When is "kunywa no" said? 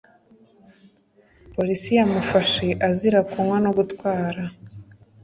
3.29-3.71